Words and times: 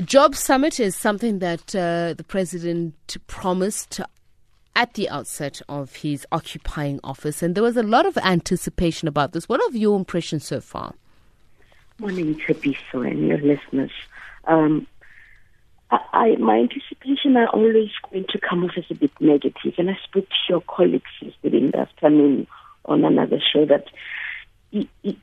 Job 0.00 0.34
Summit 0.34 0.80
is 0.80 0.96
something 0.96 1.38
that 1.38 1.74
uh, 1.74 2.14
the 2.14 2.24
president 2.26 3.16
promised 3.28 4.00
at 4.74 4.94
the 4.94 5.08
outset 5.08 5.62
of 5.68 5.96
his 5.96 6.26
occupying 6.32 6.98
office, 7.04 7.44
and 7.44 7.54
there 7.54 7.62
was 7.62 7.76
a 7.76 7.82
lot 7.82 8.04
of 8.04 8.18
anticipation 8.18 9.06
about 9.06 9.32
this. 9.32 9.48
What 9.48 9.60
are 9.60 9.76
your 9.76 9.96
impressions 9.96 10.44
so 10.44 10.60
far? 10.60 10.94
Morning, 11.98 12.34
Tsepiso, 12.34 13.08
and 13.08 13.28
your 13.28 13.38
listeners. 13.38 13.92
Um, 14.48 14.88
I, 15.92 15.98
I, 16.12 16.36
my 16.36 16.56
anticipation 16.58 17.36
are 17.36 17.46
always 17.50 17.90
going 18.10 18.26
to 18.30 18.40
come 18.40 18.64
off 18.64 18.72
as 18.76 18.84
a 18.90 18.94
bit 18.94 19.12
negative, 19.20 19.74
and 19.78 19.90
I 19.90 19.96
spoke 20.02 20.28
to 20.28 20.34
your 20.48 20.60
colleagues 20.62 21.10
yesterday 21.20 21.58
in 21.58 21.70
the 21.70 21.78
afternoon 21.78 22.48
on 22.86 23.04
another 23.04 23.38
show 23.52 23.64
that 23.66 23.84
it, 24.72 24.88
it, 25.04 25.16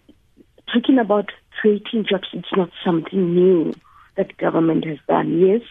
talking 0.74 0.98
about 0.98 1.30
creating 1.60 2.06
jobs, 2.10 2.30
it's 2.32 2.56
not 2.56 2.70
something 2.86 3.36
new 3.36 3.74
that 4.16 4.38
government 4.38 4.86
has 4.86 4.98
done. 5.08 5.40
Yes, 5.40 5.62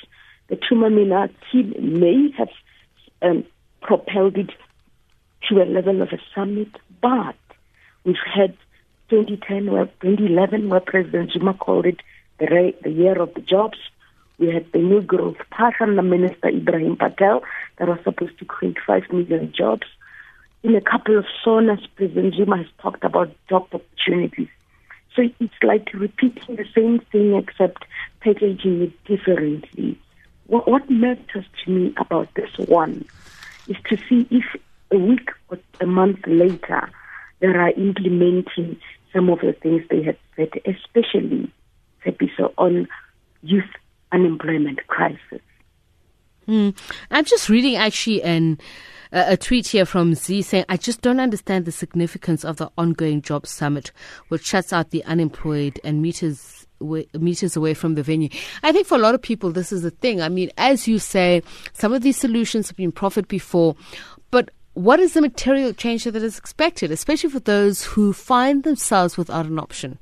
the 0.49 0.57
Thuma 0.57 0.93
Mina 0.93 1.31
team 1.51 1.75
may 2.01 2.31
have 2.37 2.49
um, 3.23 3.45
propelled 3.81 4.37
it 4.37 4.51
to 5.49 5.63
a 5.63 5.65
level 5.65 6.03
of 6.03 6.09
a 6.13 6.19
summit, 6.35 6.69
but 7.01 7.37
we've 8.05 8.17
had 8.35 8.57
2010, 9.11 9.71
where 9.71 9.87
2011, 10.01 10.69
where 10.69 10.81
President 10.81 11.33
Zuma 11.33 11.55
called 11.55 11.87
it 11.87 12.01
the, 12.39 12.75
the 12.83 12.91
year 12.91 13.21
of 13.21 13.35
the 13.35 13.41
jobs. 13.41 13.79
We 14.39 14.49
had 14.49 14.73
the 14.73 14.79
new 14.79 15.03
growth 15.03 15.37
path 15.51 15.75
Minister 15.81 16.49
Ebrahim 16.49 16.99
Patel 16.99 17.43
that 17.77 17.89
was 17.89 17.99
supposed 18.05 18.39
to 18.39 18.45
create 18.45 18.79
5 18.87 19.03
million 19.13 19.53
jobs. 19.53 19.87
In 20.63 20.75
a 20.75 20.81
couple 20.81 21.19
of 21.19 21.27
SONAs, 21.45 21.87
President 21.97 22.35
Zuma 22.35 22.59
has 22.59 22.67
talked 22.81 23.05
about 23.05 23.31
job 23.49 23.67
opportunities. 23.73 24.49
So 25.17 25.23
it's 25.41 25.55
like 25.63 25.91
repeating 25.93 26.57
the 26.57 26.67
same 26.75 27.01
thing 27.13 27.35
except 27.35 27.85
packaging 28.21 28.83
it 28.83 29.05
differently. 29.05 29.99
What, 30.47 30.69
what 30.69 30.89
matters 30.89 31.45
to 31.65 31.71
me 31.71 31.95
about 31.97 32.33
this 32.35 32.51
one 32.69 33.05
is 33.69 33.77
to 33.89 33.97
see 34.09 34.27
if 34.31 34.45
a 34.91 34.99
week 34.99 35.31
or 35.49 35.59
a 35.81 35.87
month 35.87 36.21
later 36.27 36.91
they 37.41 37.47
are 37.47 37.71
implementing 37.71 38.77
some 39.13 39.29
of 39.31 39.41
the 39.41 39.53
things 39.53 39.83
they 39.91 40.03
had 40.03 40.17
said, 40.37 40.51
especially 40.67 41.51
the 42.05 42.09
episode 42.09 42.53
on 42.59 42.89
youth 43.43 43.65
unemployment 44.13 44.87
crisis. 44.87 45.41
Hmm. 46.47 46.71
I'm 47.11 47.25
just 47.25 47.49
reading 47.49 47.77
actually 47.77 48.23
an 48.23 48.59
a 49.13 49.37
tweet 49.37 49.67
here 49.67 49.85
from 49.85 50.15
Z 50.15 50.43
saying, 50.43 50.65
I 50.69 50.77
just 50.77 51.01
don't 51.01 51.21
understand 51.21 51.65
the 51.65 51.73
significance 51.73 52.45
of 52.45 52.57
the 52.57 52.71
ongoing 52.79 53.23
job 53.23 53.47
summit, 53.47 53.93
which 54.29 54.47
shuts 54.47 54.73
out 54.73 54.91
the 54.91 55.05
unemployed 55.05 55.81
and 55.85 56.03
meters 56.03 56.67
meters 56.81 57.57
away 57.57 57.75
from 57.75 57.95
the 57.95 58.03
venue. 58.03 58.31
I 58.63 58.73
think 58.73 58.87
for 58.87 58.95
a 58.95 59.01
lot 59.01 59.15
of 59.15 59.21
people, 59.21 59.51
this 59.51 59.71
is 59.71 59.83
the 59.83 59.91
thing. 59.91 60.23
I 60.23 60.31
mean, 60.31 60.51
as 60.57 60.89
you 60.89 60.99
say, 60.99 61.43
some 61.75 61.93
of 61.93 62.01
these 62.01 62.17
solutions 62.17 62.69
have 62.69 62.77
been 62.77 62.91
proffered 62.91 63.29
before, 63.29 63.77
but 64.31 64.51
what 64.73 64.99
is 64.99 65.13
the 65.13 65.21
material 65.21 65.75
change 65.75 66.05
that 66.05 66.17
is 66.17 66.39
expected, 66.39 66.91
especially 66.91 67.29
for 67.29 67.41
those 67.41 67.85
who 67.85 68.15
find 68.15 68.63
themselves 68.63 69.19
without 69.19 69.45
an 69.45 69.59
option? 69.59 69.99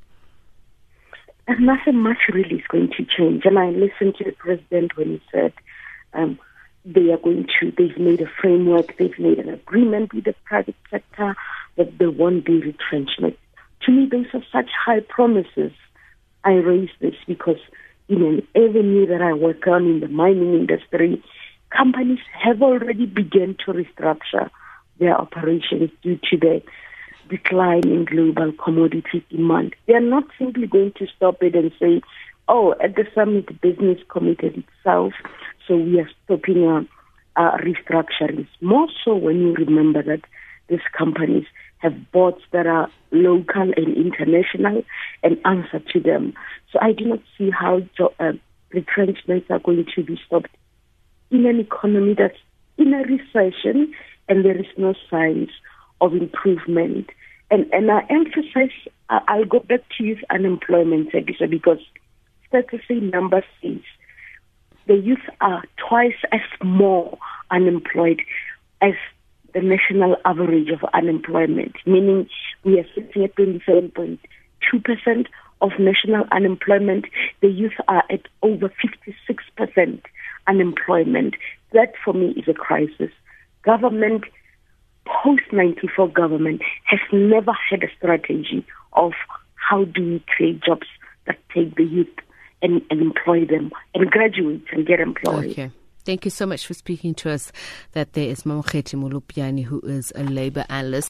nothing 1.59 1.97
much 1.97 2.19
really 2.31 2.57
is 2.57 2.67
going 2.69 2.91
to 2.95 3.03
change. 3.05 3.43
And 3.43 3.57
I 3.57 3.69
listened 3.69 4.15
to 4.17 4.23
the 4.23 4.33
president 4.33 4.95
when 4.95 5.09
he 5.09 5.21
said, 5.31 5.51
um, 6.13 6.39
they 6.85 7.11
are 7.11 7.17
going 7.17 7.47
to, 7.59 7.71
they've 7.77 7.97
made 7.97 8.21
a 8.21 8.29
framework, 8.41 8.97
they've 8.97 9.19
made 9.19 9.39
an 9.39 9.49
agreement 9.49 10.13
with 10.13 10.25
the 10.25 10.35
private 10.45 10.75
sector 10.89 11.35
that 11.77 11.97
there 11.97 12.11
won't 12.11 12.45
be 12.45 12.59
retrenchment. 12.59 13.37
To 13.81 13.91
me, 13.91 14.07
those 14.09 14.27
are 14.33 14.43
such 14.51 14.69
high 14.85 15.01
promises. 15.01 15.71
I 16.43 16.53
raise 16.53 16.89
this 16.99 17.15
because 17.27 17.59
in 18.07 18.23
an 18.23 18.47
avenue 18.55 19.07
that 19.07 19.21
I 19.21 19.33
work 19.33 19.67
on 19.67 19.85
in 19.85 19.99
the 19.99 20.07
mining 20.07 20.53
industry, 20.53 21.23
companies 21.69 22.19
have 22.33 22.61
already 22.61 23.05
begun 23.05 23.55
to 23.65 23.73
restructure 23.73 24.49
their 24.99 25.15
operations 25.15 25.91
due 26.01 26.19
to 26.29 26.37
the 26.37 26.61
decline 27.29 27.87
in 27.87 28.05
global 28.05 28.51
commodity 28.53 29.23
demand. 29.29 29.75
They 29.85 29.93
are 29.93 30.01
not 30.01 30.23
simply 30.37 30.67
going 30.67 30.93
to 30.97 31.07
stop 31.15 31.41
it 31.43 31.55
and 31.55 31.71
say, 31.79 32.01
oh, 32.47 32.73
at 32.83 32.95
the 32.95 33.05
summit, 33.13 33.61
business 33.61 33.99
committed 34.09 34.63
itself 34.63 35.13
so 35.69 35.77
we 35.77 35.99
are 35.99 36.09
stopping 36.25 36.63
our, 36.63 36.83
our 37.35 37.61
restructuring. 37.61 38.47
More 38.59 38.87
so 39.05 39.15
when 39.15 39.39
you 39.39 39.53
remember 39.53 40.01
that 40.01 40.21
these 40.67 40.79
companies 40.97 41.45
have 41.77 42.11
boards 42.11 42.41
that 42.51 42.65
are 42.67 42.89
local 43.11 43.71
and 43.77 43.95
international 43.95 44.83
and 45.23 45.37
answer 45.45 45.79
to 45.93 45.99
them. 45.99 46.33
So 46.71 46.79
I 46.81 46.91
do 46.91 47.05
not 47.05 47.19
see 47.37 47.51
how 47.51 47.81
uh, 48.19 48.33
retrenchments 48.73 49.47
are 49.49 49.59
going 49.59 49.85
to 49.95 50.03
be 50.03 50.19
stopped 50.25 50.55
in 51.31 51.45
an 51.45 51.59
economy 51.59 52.15
that's 52.17 52.37
in 52.77 52.93
a 52.93 53.03
recession 53.03 53.93
and 54.27 54.43
there 54.43 54.57
is 54.57 54.65
no 54.77 54.93
signs 55.09 55.49
of 56.01 56.13
improvement. 56.13 57.09
And 57.51 57.71
and 57.73 57.91
I 57.91 58.05
emphasize, 58.09 58.75
I'll 59.09 59.45
go 59.45 59.59
back 59.59 59.81
to 59.97 60.03
youth 60.03 60.19
unemployment 60.29 61.11
because 61.11 61.79
statistics 62.47 63.01
number 63.01 63.43
says 63.61 63.81
the 64.89 64.95
youth 64.95 65.29
are 65.39 65.63
twice 65.87 66.17
as 66.31 66.41
more 66.63 67.15
unemployed 67.51 68.23
as 68.81 68.93
the 69.53 69.61
national 69.61 70.17
average 70.25 70.69
of 70.69 70.83
unemployment, 70.95 71.75
meaning 71.85 72.27
we 72.63 72.79
are 72.79 72.85
sitting 72.95 73.23
at 73.23 73.35
27.2% 73.35 75.27
of 75.61 75.71
national 75.77 76.25
unemployment. 76.31 77.05
The 77.41 77.49
youth 77.49 77.79
are 77.87 78.03
at 78.09 78.21
over 78.41 78.73
56% 79.77 80.01
unemployment. 80.47 81.35
That 81.71 81.93
for 82.03 82.15
me 82.15 82.31
is 82.31 82.47
a 82.47 82.53
crisis. 82.55 83.11
Government, 83.61 84.23
post 85.05 85.43
94 85.51 86.07
government, 86.09 86.63
has 86.85 86.99
never 87.11 87.53
had 87.69 87.83
a 87.83 87.91
strategy 87.95 88.65
of 88.93 89.11
how 89.53 89.83
do 89.83 90.03
we 90.03 90.23
create 90.35 90.63
jobs 90.63 90.87
that 91.27 91.37
take 91.53 91.75
the 91.75 91.83
youth 91.83 92.07
and, 92.61 92.81
and 92.89 93.01
employ 93.01 93.45
them 93.45 93.71
and 93.93 94.09
graduate 94.09 94.63
and 94.71 94.85
get 94.85 94.99
employed. 94.99 95.51
Okay. 95.51 95.71
Thank 96.05 96.25
you 96.25 96.31
so 96.31 96.45
much 96.45 96.65
for 96.65 96.73
speaking 96.73 97.13
to 97.15 97.29
us. 97.29 97.51
That 97.91 98.13
there 98.13 98.29
is 98.29 98.41
Mamokgethi 98.41 98.95
Molopyane, 98.99 99.63
who 99.63 99.79
is 99.81 100.11
a 100.15 100.23
labor 100.23 100.65
analyst. 100.67 101.07